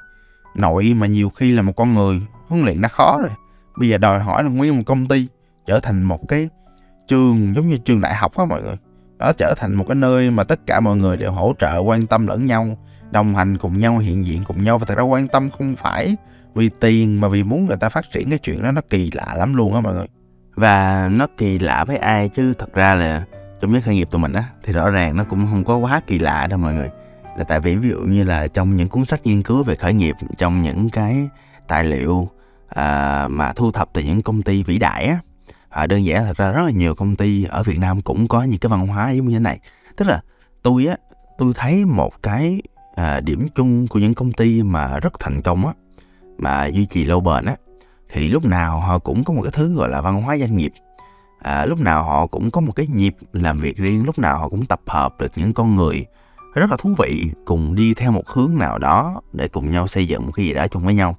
nội 0.55 0.95
mà 0.97 1.07
nhiều 1.07 1.31
khi 1.31 1.53
là 1.53 1.63
một 1.63 1.73
con 1.77 1.95
người, 1.95 2.21
huấn 2.49 2.65
luyện 2.65 2.81
đã 2.81 2.89
khó 2.89 3.19
rồi. 3.21 3.31
Bây 3.79 3.89
giờ 3.89 3.99
đòi 3.99 4.21
hỏi 4.21 4.45
là 4.45 4.51
nguyên 4.51 4.77
một 4.77 4.83
công 4.87 5.09
ty 5.09 5.27
trở 5.67 5.81
thành 5.81 6.03
một 6.03 6.29
cái 6.29 6.49
trường, 7.09 7.55
giống 7.55 7.69
như 7.69 7.77
trường 7.77 8.01
đại 8.01 8.15
học 8.15 8.37
á 8.37 8.45
mọi 8.45 8.63
người. 8.63 8.77
Đó, 9.19 9.33
trở 9.33 9.55
thành 9.57 9.75
một 9.75 9.85
cái 9.89 9.95
nơi 9.95 10.31
mà 10.31 10.45
tất 10.45 10.67
cả 10.67 10.81
mọi 10.81 10.97
người 10.97 11.17
đều 11.17 11.33
hỗ 11.33 11.55
trợ, 11.59 11.79
quan 11.79 12.07
tâm 12.07 12.27
lẫn 12.27 12.47
nhau, 12.47 12.79
đồng 13.11 13.35
hành 13.35 13.59
cùng 13.59 13.79
nhau, 13.79 13.99
hiện 13.99 14.27
diện 14.27 14.45
cùng 14.45 14.65
nhau. 14.65 14.79
Và 14.79 14.87
thật 14.89 14.99
ra 14.99 15.03
quan 15.03 15.29
tâm 15.29 15.51
không 15.51 15.75
phải 15.77 16.17
vì 16.55 16.71
tiền 16.81 17.21
mà 17.21 17.29
vì 17.29 17.43
muốn 17.43 17.67
người 17.67 17.77
ta 17.77 17.89
phát 17.89 18.11
triển 18.13 18.31
cái 18.31 18.39
chuyện 18.39 18.63
đó, 18.63 18.73
nó 18.73 18.81
kỳ 18.91 19.11
lạ 19.15 19.35
lắm 19.39 19.55
luôn 19.55 19.75
á 19.75 19.81
mọi 19.81 19.95
người. 19.95 20.07
Và 20.55 21.09
nó 21.13 21.27
kỳ 21.37 21.59
lạ 21.59 21.85
với 21.85 21.97
ai 21.97 22.29
chứ? 22.29 22.53
Thật 22.59 22.75
ra 22.75 22.95
là 22.95 23.25
trong 23.61 23.73
giới 23.73 23.81
khởi 23.81 23.95
nghiệp 23.95 24.09
tụi 24.11 24.21
mình 24.21 24.33
á, 24.33 24.45
thì 24.65 24.73
rõ 24.73 24.91
ràng 24.91 25.17
nó 25.17 25.25
cũng 25.25 25.47
không 25.47 25.65
có 25.65 25.77
quá 25.77 26.01
kỳ 26.07 26.19
lạ 26.19 26.47
đâu 26.47 26.59
mọi 26.59 26.75
người 26.75 26.91
là 27.39 27.45
tại 27.45 27.61
vì 27.61 27.77
ví 27.77 27.89
dụ 27.89 28.01
như 28.01 28.25
là 28.25 28.47
trong 28.47 28.77
những 28.77 28.89
cuốn 28.89 29.05
sách 29.05 29.27
nghiên 29.27 29.43
cứu 29.43 29.65
về 29.65 29.77
khởi 29.77 29.95
nghiệp 29.95 30.17
trong 30.39 30.63
những 30.63 30.91
cái 30.91 31.29
tài 31.69 31.85
liệu 31.85 32.29
à, 32.69 33.29
mà 33.29 33.53
thu 33.53 33.73
thập 33.73 33.89
từ 33.93 34.03
những 34.03 34.23
công 34.23 34.43
ty 34.43 34.63
vĩ 34.63 34.79
đại 34.79 35.07
á 35.07 35.19
à, 35.69 35.87
đơn 35.87 36.05
giản 36.05 36.25
thật 36.27 36.37
ra 36.37 36.51
rất 36.51 36.63
là 36.65 36.71
nhiều 36.71 36.95
công 36.95 37.17
ty 37.17 37.45
ở 37.45 37.63
Việt 37.63 37.79
Nam 37.79 38.03
cũng 38.03 38.29
có 38.29 38.43
những 38.43 38.59
cái 38.59 38.69
văn 38.69 38.87
hóa 38.87 39.11
giống 39.11 39.27
như 39.27 39.33
thế 39.35 39.39
này. 39.39 39.59
Tức 39.97 40.09
là 40.09 40.23
tôi 40.63 40.87
á 40.87 40.97
tôi 41.39 41.53
thấy 41.57 41.85
một 41.85 42.23
cái 42.23 42.63
à, 42.95 43.21
điểm 43.21 43.49
chung 43.55 43.89
của 43.89 43.99
những 43.99 44.15
công 44.15 44.33
ty 44.33 44.63
mà 44.63 44.99
rất 44.99 45.13
thành 45.19 45.43
công 45.43 45.67
á 45.67 45.73
mà 46.39 46.67
duy 46.67 46.87
trì 46.87 47.05
lâu 47.05 47.21
bền 47.21 47.45
á 47.45 47.57
thì 48.09 48.29
lúc 48.29 48.45
nào 48.45 48.81
họ 48.81 48.99
cũng 48.99 49.25
có 49.25 49.35
một 49.35 49.43
cái 49.43 49.53
thứ 49.55 49.75
gọi 49.75 49.89
là 49.89 50.01
văn 50.01 50.23
hóa 50.23 50.39
doanh 50.39 50.57
nghiệp. 50.57 50.73
À, 51.39 51.67
lúc 51.67 51.81
nào 51.81 52.05
họ 52.05 52.27
cũng 52.27 52.51
có 52.51 52.61
một 52.61 52.73
cái 52.73 52.87
nhịp 52.87 53.17
làm 53.33 53.59
việc 53.59 53.77
riêng 53.77 54.05
lúc 54.05 54.19
nào 54.19 54.39
họ 54.39 54.49
cũng 54.49 54.67
tập 54.67 54.81
hợp 54.87 55.21
được 55.21 55.33
những 55.37 55.53
con 55.53 55.77
người 55.77 56.07
rất 56.55 56.71
là 56.71 56.77
thú 56.77 56.95
vị 56.99 57.31
cùng 57.45 57.75
đi 57.75 57.95
theo 57.95 58.13
một 58.13 58.29
hướng 58.29 58.59
nào 58.59 58.79
đó 58.79 59.21
để 59.33 59.49
cùng 59.49 59.71
nhau 59.71 59.87
xây 59.87 60.09
dựng 60.09 60.27
một 60.27 60.33
cái 60.33 60.47
gì 60.47 60.55
đó 60.55 60.67
chung 60.69 60.85
với 60.85 60.95
nhau. 60.95 61.17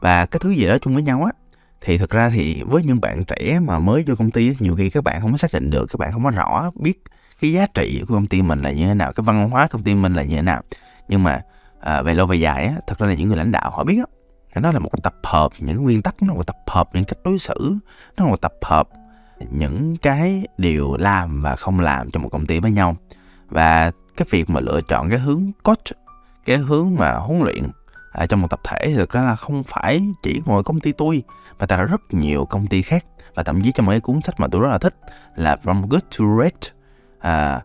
Và 0.00 0.26
cái 0.26 0.40
thứ 0.40 0.50
gì 0.50 0.66
đó 0.66 0.78
chung 0.78 0.94
với 0.94 1.02
nhau 1.02 1.24
á 1.24 1.32
thì 1.80 1.98
thực 1.98 2.10
ra 2.10 2.30
thì 2.30 2.62
với 2.62 2.82
những 2.82 3.00
bạn 3.00 3.24
trẻ 3.24 3.60
mà 3.60 3.78
mới 3.78 4.04
vô 4.06 4.14
công 4.18 4.30
ty 4.30 4.56
nhiều 4.58 4.74
khi 4.76 4.90
các 4.90 5.04
bạn 5.04 5.20
không 5.20 5.30
có 5.30 5.36
xác 5.36 5.52
định 5.52 5.70
được 5.70 5.86
các 5.92 5.98
bạn 5.98 6.12
không 6.12 6.24
có 6.24 6.30
rõ 6.30 6.70
biết 6.74 7.02
cái 7.40 7.52
giá 7.52 7.66
trị 7.74 8.02
của 8.08 8.14
công 8.14 8.26
ty 8.26 8.42
mình 8.42 8.62
là 8.62 8.70
như 8.70 8.86
thế 8.86 8.94
nào 8.94 9.12
cái 9.12 9.24
văn 9.24 9.50
hóa 9.50 9.66
công 9.66 9.82
ty 9.82 9.94
mình 9.94 10.14
là 10.14 10.22
như 10.22 10.36
thế 10.36 10.42
nào. 10.42 10.62
Nhưng 11.08 11.22
mà 11.22 11.42
à, 11.80 12.02
về 12.02 12.14
lâu 12.14 12.26
về 12.26 12.36
dài 12.36 12.64
á 12.64 12.74
thật 12.86 12.98
ra 12.98 13.06
là 13.06 13.14
những 13.14 13.28
người 13.28 13.36
lãnh 13.36 13.50
đạo 13.50 13.70
họ 13.70 13.84
biết 13.84 13.98
á 13.98 14.04
nó 14.60 14.72
là 14.72 14.78
một 14.78 14.90
tập 15.02 15.14
hợp 15.22 15.52
những 15.58 15.82
nguyên 15.82 16.02
tắc 16.02 16.22
nó 16.22 16.28
là 16.28 16.34
một 16.34 16.46
tập 16.46 16.56
hợp 16.66 16.88
những 16.92 17.04
cách 17.04 17.18
đối 17.24 17.38
xử 17.38 17.76
nó 18.16 18.24
là 18.24 18.30
một 18.30 18.40
tập 18.40 18.52
hợp 18.62 18.88
những 19.50 19.96
cái 19.96 20.44
điều 20.58 20.96
làm 20.96 21.42
và 21.42 21.56
không 21.56 21.80
làm 21.80 22.10
trong 22.10 22.22
một 22.22 22.28
công 22.28 22.46
ty 22.46 22.60
với 22.60 22.70
nhau. 22.70 22.96
Và 23.48 23.90
cái 24.20 24.26
việc 24.30 24.50
mà 24.50 24.60
lựa 24.60 24.80
chọn 24.80 25.10
cái 25.10 25.18
hướng 25.18 25.50
coach 25.62 25.84
cái 26.44 26.56
hướng 26.56 26.94
mà 26.94 27.14
huấn 27.14 27.40
luyện 27.40 27.64
à, 28.12 28.26
trong 28.26 28.40
một 28.40 28.48
tập 28.50 28.60
thể 28.64 28.78
thì 28.84 28.94
thực 28.94 29.10
ra 29.10 29.20
là 29.20 29.36
không 29.36 29.62
phải 29.62 30.02
chỉ 30.22 30.40
ngồi 30.46 30.64
công 30.64 30.80
ty 30.80 30.92
tôi 30.92 31.22
mà 31.58 31.66
tại 31.66 31.84
rất 31.84 32.00
nhiều 32.10 32.44
công 32.44 32.66
ty 32.66 32.82
khác. 32.82 33.06
Và 33.34 33.42
thậm 33.42 33.62
chí 33.62 33.72
trong 33.72 33.86
một 33.86 33.90
cái 33.90 34.00
cuốn 34.00 34.22
sách 34.22 34.40
mà 34.40 34.46
tôi 34.52 34.60
rất 34.60 34.68
là 34.68 34.78
thích 34.78 34.94
là 35.34 35.56
From 35.64 35.86
Good 35.88 36.02
to 36.18 36.24
Great 36.24 36.74
à, 37.20 37.62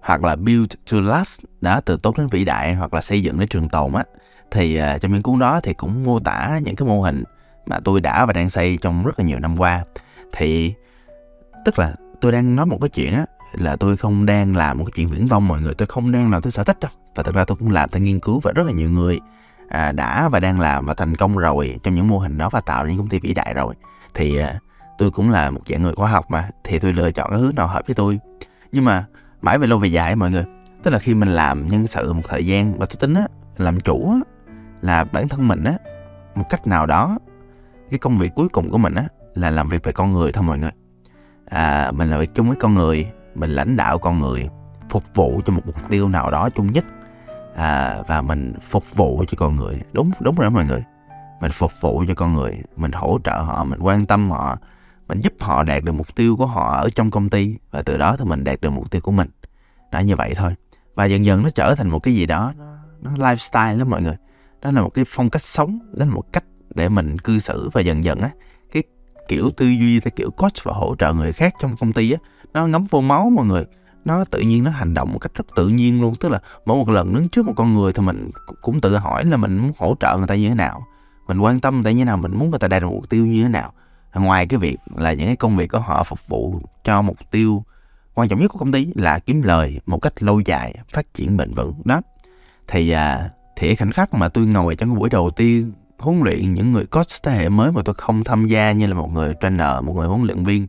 hoặc 0.00 0.24
là 0.24 0.36
Build 0.36 0.72
to 0.92 1.00
Last 1.00 1.40
đã 1.60 1.80
từ 1.80 1.96
tốt 1.96 2.18
đến 2.18 2.26
vĩ 2.26 2.44
đại 2.44 2.74
hoặc 2.74 2.94
là 2.94 3.00
xây 3.00 3.22
dựng 3.22 3.38
đến 3.38 3.48
trường 3.48 3.68
tồn 3.68 3.92
á. 3.92 4.04
Thì 4.50 4.76
à, 4.76 4.98
trong 4.98 5.12
những 5.12 5.22
cuốn 5.22 5.38
đó 5.38 5.60
thì 5.62 5.74
cũng 5.74 6.04
mô 6.04 6.20
tả 6.20 6.60
những 6.64 6.76
cái 6.76 6.88
mô 6.88 7.02
hình 7.02 7.24
mà 7.66 7.80
tôi 7.84 8.00
đã 8.00 8.26
và 8.26 8.32
đang 8.32 8.50
xây 8.50 8.78
trong 8.82 9.04
rất 9.04 9.18
là 9.18 9.24
nhiều 9.24 9.38
năm 9.38 9.60
qua. 9.60 9.84
Thì 10.32 10.74
tức 11.64 11.78
là 11.78 11.94
tôi 12.20 12.32
đang 12.32 12.56
nói 12.56 12.66
một 12.66 12.78
cái 12.80 12.88
chuyện 12.88 13.14
á 13.14 13.26
là 13.58 13.76
tôi 13.76 13.96
không 13.96 14.26
đang 14.26 14.56
làm 14.56 14.78
một 14.78 14.84
cái 14.84 14.92
chuyện 14.94 15.08
viễn 15.08 15.26
vông 15.26 15.48
mọi 15.48 15.60
người 15.60 15.74
tôi 15.74 15.86
không 15.86 16.12
đang 16.12 16.30
làm 16.30 16.42
tôi 16.42 16.52
sở 16.52 16.64
thích 16.64 16.80
đâu. 16.80 16.90
Và 17.14 17.22
thật 17.22 17.34
ra 17.34 17.44
tôi 17.44 17.56
cũng 17.56 17.70
làm 17.70 17.88
tôi 17.88 18.02
nghiên 18.02 18.20
cứu 18.20 18.40
và 18.40 18.52
rất 18.52 18.66
là 18.66 18.72
nhiều 18.72 18.90
người 18.90 19.20
à, 19.68 19.92
đã 19.92 20.28
và 20.28 20.40
đang 20.40 20.60
làm 20.60 20.86
và 20.86 20.94
thành 20.94 21.16
công 21.16 21.36
rồi 21.36 21.78
trong 21.82 21.94
những 21.94 22.08
mô 22.08 22.18
hình 22.18 22.38
đó 22.38 22.48
và 22.52 22.60
tạo 22.60 22.84
ra 22.84 22.90
những 22.90 22.98
công 22.98 23.08
ty 23.08 23.18
vĩ 23.18 23.34
đại 23.34 23.54
rồi. 23.54 23.74
Thì 24.14 24.36
à, 24.36 24.58
tôi 24.98 25.10
cũng 25.10 25.30
là 25.30 25.50
một 25.50 25.60
dạng 25.68 25.82
người 25.82 25.94
khoa 25.94 26.10
học 26.10 26.30
mà 26.30 26.50
thì 26.64 26.78
tôi 26.78 26.92
lựa 26.92 27.10
chọn 27.10 27.30
cái 27.30 27.38
hướng 27.38 27.54
nào 27.54 27.66
hợp 27.66 27.82
với 27.86 27.94
tôi. 27.94 28.20
Nhưng 28.72 28.84
mà 28.84 29.04
mãi 29.42 29.58
về 29.58 29.66
lâu 29.66 29.78
về 29.78 29.88
dài 29.88 30.16
mọi 30.16 30.30
người 30.30 30.44
tức 30.84 30.90
là 30.90 30.98
khi 30.98 31.14
mình 31.14 31.28
làm 31.28 31.66
nhân 31.66 31.86
sự 31.86 32.12
một 32.12 32.22
thời 32.28 32.46
gian 32.46 32.78
và 32.78 32.86
tôi 32.86 32.96
tính 33.00 33.14
á 33.14 33.26
làm 33.56 33.80
chủ 33.80 34.10
á 34.10 34.20
là 34.82 35.04
bản 35.04 35.28
thân 35.28 35.48
mình 35.48 35.64
á 35.64 35.74
một 36.34 36.44
cách 36.50 36.66
nào 36.66 36.86
đó 36.86 37.18
cái 37.90 37.98
công 37.98 38.16
việc 38.16 38.34
cuối 38.34 38.48
cùng 38.48 38.70
của 38.70 38.78
mình 38.78 38.94
á 38.94 39.04
là 39.34 39.50
làm 39.50 39.68
việc 39.68 39.84
về 39.84 39.92
con 39.92 40.12
người 40.12 40.32
thôi 40.32 40.44
mọi 40.44 40.58
người. 40.58 40.70
À, 41.44 41.90
mình 41.90 42.10
làm 42.10 42.20
việc 42.20 42.34
chung 42.34 42.48
với 42.48 42.56
con 42.60 42.74
người 42.74 43.06
mình 43.34 43.50
lãnh 43.50 43.76
đạo 43.76 43.98
con 43.98 44.18
người 44.18 44.48
phục 44.90 45.14
vụ 45.14 45.40
cho 45.44 45.52
một 45.52 45.62
mục 45.66 45.88
tiêu 45.88 46.08
nào 46.08 46.30
đó 46.30 46.48
chung 46.54 46.72
nhất. 46.72 46.84
À, 47.56 48.02
và 48.06 48.22
mình 48.22 48.52
phục 48.60 48.94
vụ 48.94 49.24
cho 49.28 49.36
con 49.38 49.56
người. 49.56 49.80
Đúng 49.92 50.10
đúng 50.20 50.34
rồi 50.34 50.50
mọi 50.50 50.66
người. 50.66 50.84
Mình 51.40 51.50
phục 51.50 51.72
vụ 51.80 52.04
cho 52.08 52.14
con 52.14 52.34
người 52.34 52.62
mình 52.76 52.92
hỗ 52.92 53.18
trợ 53.24 53.32
họ 53.32 53.64
mình 53.64 53.80
quan 53.80 54.06
tâm 54.06 54.30
họ 54.30 54.58
mình 55.08 55.20
giúp 55.20 55.32
họ 55.40 55.62
đạt 55.62 55.84
được 55.84 55.92
mục 55.92 56.14
tiêu 56.14 56.36
của 56.36 56.46
họ 56.46 56.76
ở 56.76 56.90
trong 56.94 57.10
công 57.10 57.28
ty. 57.28 57.56
Và 57.70 57.82
từ 57.82 57.98
đó 57.98 58.16
thì 58.16 58.24
mình 58.24 58.44
đạt 58.44 58.60
được 58.60 58.70
mục 58.70 58.90
tiêu 58.90 59.00
của 59.00 59.12
mình. 59.12 59.28
Đó 59.92 59.98
như 59.98 60.16
vậy 60.16 60.32
thôi. 60.36 60.54
Và 60.94 61.04
dần 61.04 61.26
dần 61.26 61.42
nó 61.42 61.48
trở 61.50 61.74
thành 61.74 61.90
một 61.90 61.98
cái 61.98 62.14
gì 62.14 62.26
đó 62.26 62.52
nó, 62.56 62.64
nó 63.02 63.10
lifestyle 63.10 63.78
lắm 63.78 63.90
mọi 63.90 64.02
người. 64.02 64.16
Đó 64.62 64.70
là 64.70 64.82
một 64.82 64.90
cái 64.94 65.04
phong 65.08 65.30
cách 65.30 65.42
sống 65.42 65.78
đó 65.92 66.06
là 66.06 66.14
một 66.14 66.32
cách 66.32 66.44
để 66.74 66.88
mình 66.88 67.18
cư 67.18 67.38
xử. 67.38 67.70
Và 67.72 67.80
dần 67.80 68.04
dần 68.04 68.20
á 68.20 68.30
cái 68.72 68.82
kiểu 69.28 69.50
tư 69.56 69.66
duy 69.66 70.00
theo 70.00 70.10
kiểu 70.16 70.30
coach 70.30 70.64
và 70.64 70.72
hỗ 70.72 70.96
trợ 70.98 71.12
người 71.12 71.32
khác 71.32 71.54
trong 71.60 71.76
công 71.76 71.92
ty 71.92 72.12
á 72.12 72.18
nó 72.54 72.66
ngấm 72.66 72.84
vô 72.90 73.00
máu 73.00 73.30
mọi 73.30 73.46
người. 73.46 73.64
Nó 74.04 74.24
tự 74.24 74.40
nhiên 74.40 74.64
nó 74.64 74.70
hành 74.70 74.94
động 74.94 75.12
một 75.12 75.18
cách 75.18 75.32
rất 75.34 75.44
tự 75.56 75.68
nhiên 75.68 76.00
luôn 76.00 76.14
tức 76.20 76.28
là 76.28 76.40
mỗi 76.64 76.76
một 76.76 76.90
lần 76.90 77.14
đứng 77.14 77.28
trước 77.28 77.46
một 77.46 77.52
con 77.56 77.74
người 77.74 77.92
thì 77.92 78.02
mình 78.02 78.30
cũng 78.62 78.80
tự 78.80 78.96
hỏi 78.96 79.24
là 79.24 79.36
mình 79.36 79.58
muốn 79.58 79.72
hỗ 79.78 79.96
trợ 80.00 80.16
người 80.18 80.26
ta 80.26 80.34
như 80.34 80.48
thế 80.48 80.54
nào. 80.54 80.86
Mình 81.28 81.38
quan 81.38 81.60
tâm 81.60 81.74
người 81.74 81.84
ta 81.84 81.90
như 81.90 81.98
thế 81.98 82.04
nào 82.04 82.16
mình 82.16 82.38
muốn 82.38 82.50
người 82.50 82.58
ta 82.58 82.68
đạt 82.68 82.82
được 82.82 82.88
mục 82.88 83.08
tiêu 83.08 83.26
như 83.26 83.42
thế 83.42 83.48
nào. 83.48 83.72
Ngoài 84.14 84.46
cái 84.46 84.58
việc 84.58 84.76
là 84.96 85.12
những 85.12 85.26
cái 85.26 85.36
công 85.36 85.56
việc 85.56 85.70
của 85.70 85.78
họ 85.78 86.04
phục 86.04 86.28
vụ 86.28 86.60
cho 86.84 87.02
mục 87.02 87.16
tiêu 87.30 87.64
quan 88.14 88.28
trọng 88.28 88.40
nhất 88.40 88.50
của 88.50 88.58
công 88.58 88.72
ty 88.72 88.88
là 88.94 89.18
kiếm 89.18 89.42
lời 89.42 89.80
một 89.86 89.98
cách 89.98 90.22
lâu 90.22 90.40
dài 90.40 90.74
phát 90.92 91.14
triển 91.14 91.36
bền 91.36 91.54
vững. 91.54 91.72
Đó. 91.84 92.00
Thì 92.68 92.90
à, 92.90 93.30
thì 93.56 93.74
khoảnh 93.76 93.92
khắc 93.92 94.14
mà 94.14 94.28
tôi 94.28 94.46
ngồi 94.46 94.76
trong 94.76 94.88
cái 94.88 94.96
buổi 94.98 95.08
đầu 95.08 95.30
tiên 95.30 95.72
huấn 95.98 96.20
luyện 96.20 96.54
những 96.54 96.72
người 96.72 96.86
coach 96.86 97.22
thế 97.22 97.32
hệ 97.32 97.48
mới 97.48 97.72
mà 97.72 97.82
tôi 97.84 97.94
không 97.94 98.24
tham 98.24 98.46
gia 98.46 98.72
như 98.72 98.86
là 98.86 98.94
một 98.94 99.10
người 99.12 99.34
trainer 99.40 99.82
một 99.82 99.96
người 99.96 100.08
huấn 100.08 100.22
luyện 100.22 100.44
viên 100.44 100.66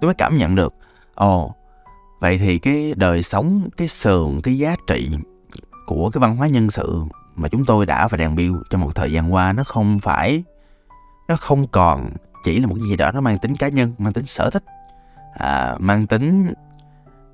tôi 0.00 0.08
mới 0.08 0.14
cảm 0.14 0.36
nhận 0.36 0.54
được 0.54 0.74
ồ 1.14 1.44
oh, 1.44 1.56
vậy 2.20 2.38
thì 2.38 2.58
cái 2.58 2.92
đời 2.96 3.22
sống 3.22 3.68
cái 3.76 3.88
sườn 3.88 4.40
cái 4.42 4.58
giá 4.58 4.76
trị 4.86 5.10
của 5.86 6.10
cái 6.10 6.20
văn 6.20 6.36
hóa 6.36 6.48
nhân 6.48 6.70
sự 6.70 7.02
mà 7.34 7.48
chúng 7.48 7.64
tôi 7.64 7.86
đã 7.86 8.08
và 8.08 8.16
đang 8.16 8.34
build 8.36 8.56
trong 8.70 8.80
một 8.80 8.94
thời 8.94 9.12
gian 9.12 9.34
qua 9.34 9.52
nó 9.52 9.64
không 9.64 9.98
phải 9.98 10.44
nó 11.28 11.36
không 11.36 11.66
còn 11.66 12.10
chỉ 12.44 12.60
là 12.60 12.66
một 12.66 12.74
cái 12.78 12.88
gì 12.88 12.96
đó 12.96 13.10
nó 13.12 13.20
mang 13.20 13.38
tính 13.38 13.56
cá 13.56 13.68
nhân 13.68 13.92
mang 13.98 14.12
tính 14.12 14.24
sở 14.24 14.50
thích 14.50 14.64
à, 15.34 15.76
mang 15.78 16.06
tính 16.06 16.52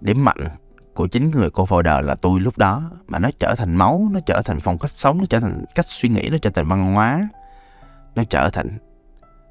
điểm 0.01 0.25
mạnh 0.25 0.49
của 0.95 1.07
chính 1.07 1.31
người 1.31 1.51
cô 1.51 1.65
folder 1.65 2.01
là 2.01 2.15
tôi 2.15 2.41
lúc 2.41 2.59
đó, 2.59 2.91
mà 3.07 3.19
nó 3.19 3.31
trở 3.39 3.55
thành 3.55 3.77
máu, 3.77 4.09
nó 4.13 4.21
trở 4.27 4.43
thành 4.45 4.61
phong 4.61 4.79
cách 4.79 4.91
sống, 4.91 5.19
nó 5.19 5.25
trở 5.29 5.41
thành 5.41 5.65
cách 5.75 5.87
suy 5.87 6.09
nghĩ, 6.09 6.29
nó 6.31 6.39
trở 6.43 6.51
thành 6.51 6.69
văn 6.69 6.95
hóa, 6.95 7.29
nó 8.15 8.25
trở 8.25 8.51
thành 8.53 8.79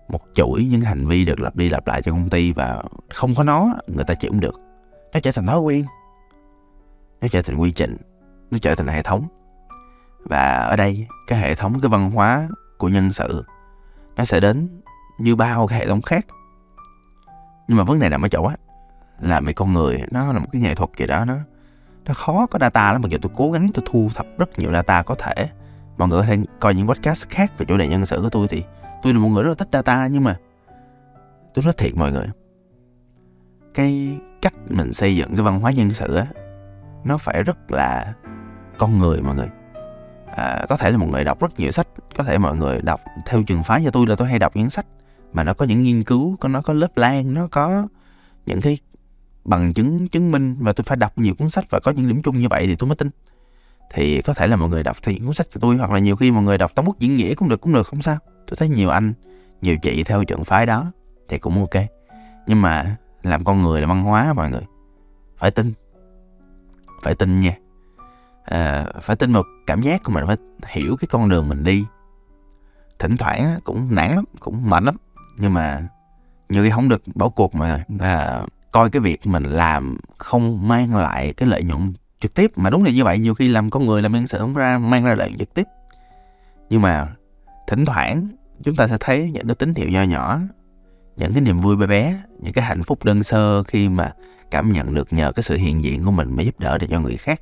một 0.09 0.19
chuỗi 0.33 0.67
những 0.71 0.81
hành 0.81 1.07
vi 1.07 1.25
được 1.25 1.39
lặp 1.39 1.55
đi 1.55 1.69
lặp 1.69 1.87
lại 1.87 2.01
cho 2.01 2.11
công 2.11 2.29
ty 2.29 2.51
và 2.51 2.83
không 3.09 3.35
có 3.35 3.43
nó, 3.43 3.73
người 3.87 4.05
ta 4.05 4.13
chịu 4.13 4.31
không 4.31 4.39
được. 4.39 4.59
Nó 5.13 5.19
trở 5.19 5.31
thành 5.31 5.47
thói 5.47 5.59
quen, 5.59 5.85
nó 7.21 7.27
trở 7.27 7.41
thành 7.41 7.57
quy 7.57 7.71
trình, 7.71 7.97
nó 8.51 8.57
trở 8.61 8.75
thành 8.75 8.87
hệ 8.87 9.01
thống. 9.01 9.27
Và 10.19 10.55
ở 10.55 10.75
đây, 10.75 11.07
cái 11.27 11.39
hệ 11.39 11.55
thống, 11.55 11.79
cái 11.81 11.89
văn 11.89 12.11
hóa 12.11 12.47
của 12.77 12.87
nhân 12.89 13.11
sự, 13.11 13.45
nó 14.15 14.25
sẽ 14.25 14.39
đến 14.39 14.81
như 15.19 15.35
bao 15.35 15.67
cái 15.67 15.79
hệ 15.79 15.87
thống 15.87 16.01
khác. 16.01 16.25
Nhưng 17.67 17.77
mà 17.77 17.83
vấn 17.83 17.99
đề 17.99 18.09
nằm 18.09 18.25
ở 18.25 18.27
chỗ 18.27 18.43
á 18.43 18.55
là 19.21 19.39
về 19.39 19.53
con 19.53 19.73
người 19.73 20.01
nó 20.11 20.33
là 20.33 20.39
một 20.39 20.47
cái 20.51 20.61
nghệ 20.61 20.75
thuật 20.75 20.89
gì 20.97 21.05
đó 21.05 21.25
nó 21.25 21.37
nó 22.05 22.13
khó 22.13 22.45
có 22.45 22.59
data 22.59 22.91
lắm 22.91 23.01
mặc 23.01 23.11
dù 23.11 23.17
tôi 23.21 23.31
cố 23.35 23.51
gắng 23.51 23.67
tôi 23.73 23.85
thu 23.89 24.09
thập 24.15 24.25
rất 24.37 24.59
nhiều 24.59 24.71
data 24.71 25.03
có 25.03 25.15
thể. 25.15 25.49
Mọi 25.97 26.07
người 26.07 26.19
có 26.19 26.25
thể 26.25 26.37
coi 26.59 26.75
những 26.75 26.87
podcast 26.87 27.29
khác 27.29 27.57
về 27.57 27.65
chủ 27.65 27.77
đề 27.77 27.87
nhân 27.87 28.05
sự 28.05 28.19
của 28.21 28.29
tôi 28.29 28.47
thì 28.47 28.63
tôi 29.01 29.13
là 29.13 29.19
một 29.19 29.29
người 29.29 29.43
rất 29.43 29.49
là 29.49 29.55
thích 29.55 29.67
data 29.71 30.07
nhưng 30.11 30.23
mà 30.23 30.39
tôi 31.53 31.65
nói 31.65 31.73
thiệt 31.77 31.95
mọi 31.95 32.11
người. 32.11 32.27
Cái 33.73 34.17
cách 34.41 34.53
mình 34.69 34.93
xây 34.93 35.15
dựng 35.15 35.35
cái 35.35 35.45
văn 35.45 35.59
hóa 35.59 35.71
nhân 35.71 35.91
sự 35.91 36.15
á 36.15 36.25
nó 37.03 37.17
phải 37.17 37.43
rất 37.43 37.71
là 37.71 38.13
con 38.77 38.99
người 38.99 39.21
mọi 39.21 39.35
người. 39.35 39.49
À, 40.35 40.65
có 40.69 40.77
thể 40.77 40.91
là 40.91 40.97
một 40.97 41.07
người 41.11 41.23
đọc 41.23 41.41
rất 41.41 41.59
nhiều 41.59 41.71
sách 41.71 41.87
có 42.17 42.23
thể 42.23 42.37
mọi 42.37 42.57
người 42.57 42.81
đọc 42.81 43.01
theo 43.25 43.43
trường 43.43 43.63
phái 43.63 43.81
cho 43.85 43.91
tôi 43.91 44.05
là 44.07 44.15
tôi 44.15 44.27
hay 44.27 44.39
đọc 44.39 44.55
những 44.55 44.69
sách 44.69 44.85
mà 45.33 45.43
nó 45.43 45.53
có 45.53 45.65
những 45.65 45.81
nghiên 45.81 46.03
cứu 46.03 46.37
có 46.39 46.49
nó 46.49 46.61
có 46.61 46.73
lớp 46.73 46.97
lan 46.97 47.33
nó 47.33 47.47
có 47.51 47.87
những 48.45 48.61
cái 48.61 48.77
bằng 49.45 49.73
chứng 49.73 50.07
chứng 50.07 50.31
minh 50.31 50.55
và 50.59 50.73
tôi 50.73 50.83
phải 50.83 50.97
đọc 50.97 51.17
nhiều 51.17 51.33
cuốn 51.35 51.49
sách 51.49 51.65
và 51.69 51.79
có 51.79 51.91
những 51.91 52.07
điểm 52.07 52.21
chung 52.21 52.39
như 52.39 52.47
vậy 52.49 52.67
thì 52.67 52.75
tôi 52.75 52.87
mới 52.87 52.95
tin. 52.95 53.09
Thì 53.93 54.21
có 54.21 54.33
thể 54.33 54.47
là 54.47 54.55
mọi 54.55 54.69
người 54.69 54.83
đọc 54.83 54.97
theo 55.03 55.15
những 55.15 55.25
cuốn 55.25 55.33
sách 55.33 55.47
của 55.53 55.59
tôi 55.59 55.77
hoặc 55.77 55.91
là 55.91 55.99
nhiều 55.99 56.15
khi 56.15 56.31
mọi 56.31 56.43
người 56.43 56.57
đọc 56.57 56.71
tóm 56.75 56.85
bút 56.85 56.99
diễn 56.99 57.17
nghĩa 57.17 57.33
cũng 57.33 57.49
được 57.49 57.61
cũng 57.61 57.73
được 57.73 57.87
không 57.87 58.01
sao. 58.01 58.17
Tôi 58.47 58.55
thấy 58.57 58.69
nhiều 58.69 58.89
anh 58.89 59.13
nhiều 59.61 59.77
chị 59.77 60.03
theo 60.03 60.23
trận 60.23 60.43
phái 60.43 60.65
đó 60.65 60.91
thì 61.29 61.37
cũng 61.37 61.59
ok. 61.59 61.83
Nhưng 62.47 62.61
mà 62.61 62.95
làm 63.23 63.43
con 63.43 63.61
người 63.61 63.81
là 63.81 63.87
văn 63.87 64.03
hóa 64.03 64.33
mọi 64.33 64.49
người. 64.49 64.65
Phải 65.37 65.51
tin. 65.51 65.73
Phải 67.03 67.15
tin 67.15 67.35
nha. 67.35 67.55
À, 68.43 68.85
phải 69.01 69.15
tin 69.15 69.31
một 69.31 69.45
cảm 69.67 69.81
giác 69.81 70.03
của 70.03 70.11
mình 70.11 70.25
phải 70.27 70.37
hiểu 70.67 70.95
cái 70.99 71.07
con 71.11 71.29
đường 71.29 71.49
mình 71.49 71.63
đi. 71.63 71.85
Thỉnh 72.99 73.17
thoảng 73.17 73.59
cũng 73.63 73.95
nản 73.95 74.15
lắm 74.15 74.25
cũng 74.39 74.69
mệt 74.69 74.83
lắm. 74.83 74.95
Nhưng 75.37 75.53
mà 75.53 75.87
nhiều 76.49 76.63
khi 76.63 76.69
không 76.69 76.89
được 76.89 77.03
bỏ 77.15 77.29
cuộc 77.29 77.55
mà 77.55 77.83
à, 77.99 78.43
coi 78.71 78.89
cái 78.89 78.99
việc 78.99 79.27
mình 79.27 79.43
làm 79.43 79.97
không 80.17 80.67
mang 80.67 80.95
lại 80.95 81.33
cái 81.33 81.49
lợi 81.49 81.63
nhuận 81.63 81.93
trực 82.19 82.35
tiếp. 82.35 82.51
Mà 82.55 82.69
đúng 82.69 82.83
là 82.83 82.91
như 82.91 83.03
vậy 83.03 83.19
nhiều 83.19 83.33
khi 83.33 83.47
làm 83.47 83.69
con 83.69 83.85
người 83.85 84.01
làm 84.01 84.13
nhân 84.13 84.27
sự 84.27 84.37
không 84.37 84.53
ra 84.53 84.77
mang 84.77 85.03
ra 85.03 85.15
lợi 85.15 85.29
nhuận 85.29 85.39
trực 85.39 85.53
tiếp. 85.53 85.67
Nhưng 86.69 86.81
mà 86.81 87.07
thỉnh 87.67 87.85
thoảng 87.85 88.27
chúng 88.63 88.75
ta 88.75 88.87
sẽ 88.87 88.97
thấy 88.99 89.31
những 89.33 89.47
cái 89.47 89.55
tín 89.55 89.73
hiệu 89.75 89.89
nho 89.89 90.03
nhỏ 90.03 90.39
những 91.17 91.33
cái 91.33 91.41
niềm 91.41 91.59
vui 91.59 91.75
bé 91.75 91.87
bé 91.87 92.17
những 92.39 92.53
cái 92.53 92.65
hạnh 92.65 92.83
phúc 92.83 93.03
đơn 93.03 93.23
sơ 93.23 93.63
khi 93.63 93.89
mà 93.89 94.13
cảm 94.51 94.71
nhận 94.71 94.93
được 94.93 95.13
nhờ 95.13 95.31
cái 95.31 95.43
sự 95.43 95.55
hiện 95.55 95.83
diện 95.83 96.03
của 96.03 96.11
mình 96.11 96.35
mà 96.35 96.43
giúp 96.43 96.59
đỡ 96.59 96.77
được 96.77 96.87
cho 96.89 96.99
người 96.99 97.17
khác. 97.17 97.41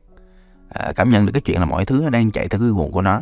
À, 0.70 0.92
cảm 0.96 1.10
nhận 1.10 1.26
được 1.26 1.32
cái 1.32 1.42
chuyện 1.42 1.60
là 1.60 1.66
mọi 1.66 1.86
thứ 1.86 2.10
đang 2.10 2.32
chạy 2.32 2.48
theo 2.48 2.60
cái 2.60 2.70
nguồn 2.70 2.92
của 2.92 3.02
nó. 3.02 3.22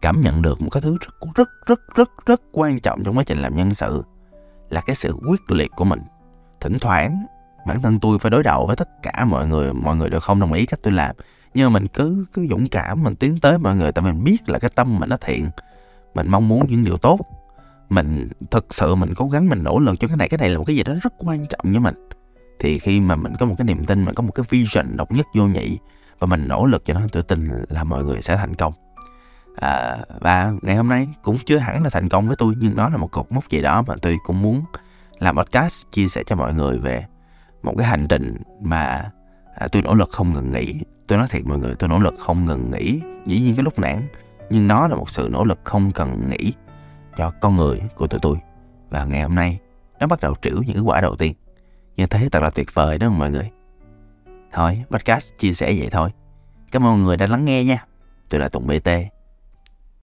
Cảm 0.00 0.20
nhận 0.20 0.42
được 0.42 0.60
một 0.60 0.68
cái 0.70 0.80
thứ 0.80 0.96
rất 1.00 1.14
rất 1.34 1.48
rất 1.66 1.80
rất 1.94 2.10
rất 2.26 2.40
quan 2.52 2.80
trọng 2.80 3.04
trong 3.04 3.18
quá 3.18 3.24
trình 3.26 3.38
làm 3.38 3.56
nhân 3.56 3.74
sự 3.74 4.02
là 4.70 4.80
cái 4.80 4.96
sự 4.96 5.12
quyết 5.28 5.50
liệt 5.50 5.70
của 5.76 5.84
mình 5.84 6.00
thỉnh 6.60 6.78
thoảng. 6.78 7.26
Bản 7.66 7.82
thân 7.82 8.00
tôi 8.00 8.18
phải 8.18 8.30
đối 8.30 8.42
đầu 8.42 8.66
với 8.66 8.76
tất 8.76 9.02
cả 9.02 9.24
mọi 9.24 9.48
người 9.48 9.72
mọi 9.72 9.96
người 9.96 10.10
đều 10.10 10.20
không 10.20 10.40
đồng 10.40 10.52
ý 10.52 10.66
cách 10.66 10.80
tôi 10.82 10.92
làm. 10.92 11.16
Nhưng 11.54 11.72
mà 11.72 11.78
mình 11.78 11.88
cứ 11.88 12.24
cứ 12.32 12.46
dũng 12.50 12.68
cảm 12.68 13.02
mình 13.02 13.16
tiến 13.16 13.38
tới 13.38 13.58
mọi 13.58 13.76
người 13.76 13.92
tại 13.92 14.04
mình 14.04 14.24
biết 14.24 14.48
là 14.48 14.58
cái 14.58 14.70
tâm 14.74 14.98
mình 14.98 15.08
nó 15.08 15.16
thiện. 15.16 15.50
Mình 16.14 16.30
mong 16.30 16.48
muốn 16.48 16.66
những 16.68 16.84
điều 16.84 16.96
tốt. 16.96 17.20
Mình 17.88 18.28
thực 18.50 18.74
sự 18.74 18.94
mình 18.94 19.14
cố 19.16 19.28
gắng 19.28 19.48
mình 19.48 19.62
nỗ 19.62 19.78
lực 19.78 20.00
cho 20.00 20.08
cái 20.08 20.16
này. 20.16 20.28
Cái 20.28 20.38
này 20.38 20.48
là 20.48 20.58
một 20.58 20.64
cái 20.64 20.76
gì 20.76 20.82
đó 20.82 20.92
rất 21.02 21.12
quan 21.18 21.46
trọng 21.46 21.60
với 21.64 21.80
mình. 21.80 22.08
Thì 22.58 22.78
khi 22.78 23.00
mà 23.00 23.16
mình 23.16 23.36
có 23.38 23.46
một 23.46 23.54
cái 23.58 23.64
niềm 23.64 23.86
tin 23.86 24.04
mình 24.04 24.14
có 24.14 24.22
một 24.22 24.32
cái 24.34 24.44
vision 24.50 24.96
độc 24.96 25.12
nhất 25.12 25.26
vô 25.34 25.46
nhị 25.46 25.78
và 26.18 26.26
mình 26.26 26.48
nỗ 26.48 26.66
lực 26.66 26.84
cho 26.84 26.94
nó 26.94 27.00
tự 27.12 27.22
tin 27.22 27.48
là 27.68 27.84
mọi 27.84 28.04
người 28.04 28.22
sẽ 28.22 28.36
thành 28.36 28.54
công. 28.54 28.72
À, 29.56 29.98
và 30.20 30.52
ngày 30.62 30.76
hôm 30.76 30.88
nay 30.88 31.08
cũng 31.22 31.36
chưa 31.46 31.58
hẳn 31.58 31.82
là 31.82 31.90
thành 31.90 32.08
công 32.08 32.26
với 32.26 32.36
tôi 32.36 32.54
nhưng 32.58 32.76
nó 32.76 32.88
là 32.88 32.96
một 32.96 33.10
cột 33.10 33.32
mốc 33.32 33.50
gì 33.50 33.62
đó 33.62 33.82
mà 33.86 33.94
tôi 34.02 34.16
cũng 34.26 34.42
muốn 34.42 34.64
làm 35.18 35.36
podcast 35.36 35.86
chia 35.92 36.08
sẻ 36.08 36.22
cho 36.26 36.36
mọi 36.36 36.54
người 36.54 36.78
về 36.78 37.06
một 37.62 37.74
cái 37.78 37.86
hành 37.86 38.06
trình 38.08 38.36
mà 38.60 39.10
à, 39.54 39.66
tôi 39.72 39.82
nỗ 39.82 39.94
lực 39.94 40.10
không 40.10 40.32
ngừng 40.32 40.52
nghỉ. 40.52 40.80
Tôi 41.06 41.18
nói 41.18 41.28
thiệt 41.30 41.46
mọi 41.46 41.58
người 41.58 41.74
tôi 41.74 41.88
nỗ 41.88 41.98
lực 41.98 42.14
không 42.18 42.44
ngừng 42.44 42.70
nghỉ. 42.70 43.00
Dĩ 43.26 43.40
nhiên 43.40 43.56
cái 43.56 43.62
lúc 43.62 43.78
nản 43.78 44.08
nhưng 44.50 44.68
nó 44.68 44.88
là 44.88 44.96
một 44.96 45.10
sự 45.10 45.28
nỗ 45.32 45.44
lực 45.44 45.60
không 45.64 45.92
cần 45.92 46.30
nghỉ 46.30 46.52
cho 47.16 47.32
con 47.40 47.56
người 47.56 47.80
của 47.94 48.06
tụi 48.06 48.20
tôi. 48.22 48.36
Và 48.90 49.04
ngày 49.04 49.22
hôm 49.22 49.34
nay 49.34 49.58
nó 50.00 50.06
bắt 50.06 50.20
đầu 50.20 50.34
trĩu 50.42 50.62
những 50.62 50.74
cái 50.74 50.82
quả 50.82 51.00
đầu 51.00 51.16
tiên. 51.16 51.34
Như 51.96 52.06
thế 52.06 52.28
thật 52.32 52.42
là 52.42 52.50
tuyệt 52.50 52.74
vời 52.74 52.98
đó 52.98 53.10
mọi 53.10 53.30
người. 53.30 53.50
Thôi 54.52 54.84
podcast 54.90 55.32
chia 55.38 55.52
sẻ 55.52 55.74
vậy 55.78 55.88
thôi. 55.90 56.10
Cảm 56.72 56.86
ơn 56.86 56.98
mọi 56.98 57.06
người 57.06 57.16
đã 57.16 57.26
lắng 57.26 57.44
nghe 57.44 57.64
nha. 57.64 57.84
Tôi 58.28 58.40
là 58.40 58.48
tùng 58.48 58.66
bt 58.66 58.88